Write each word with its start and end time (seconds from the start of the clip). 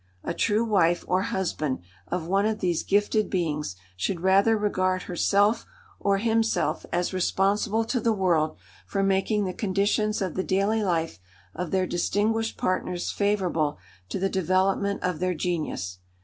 A 0.23 0.33
true 0.33 0.65
wife 0.65 1.05
or 1.07 1.21
husband 1.21 1.77
of 2.07 2.25
one 2.25 2.47
of 2.47 2.59
these 2.59 2.81
gifted 2.81 3.29
beings 3.29 3.75
should 3.95 4.21
rather 4.21 4.57
regard 4.57 5.03
herself 5.03 5.63
or 5.99 6.17
himself 6.17 6.87
as 6.91 7.13
responsible 7.13 7.85
to 7.85 7.99
the 7.99 8.11
world 8.11 8.57
for 8.87 9.03
making 9.03 9.45
the 9.45 9.53
conditions 9.53 10.19
of 10.19 10.33
the 10.33 10.43
daily 10.43 10.81
life 10.81 11.19
of 11.53 11.69
their 11.69 11.85
distinguished 11.85 12.57
partners 12.57 13.11
favourable 13.11 13.77
to 14.09 14.17
the 14.17 14.27
development 14.27 15.03
of 15.03 15.19
their 15.19 15.35
genius. 15.35 15.99